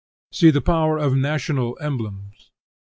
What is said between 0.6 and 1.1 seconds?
power